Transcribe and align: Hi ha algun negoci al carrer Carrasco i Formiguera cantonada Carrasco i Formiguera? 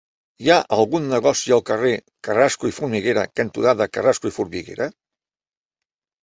Hi 0.43 0.47
ha 0.51 0.55
algun 0.77 1.03
negoci 1.09 1.53
al 1.57 1.61
carrer 1.67 1.91
Carrasco 2.27 2.71
i 2.71 2.73
Formiguera 2.79 3.27
cantonada 3.41 3.89
Carrasco 3.99 4.33
i 4.33 4.35
Formiguera? 4.41 4.89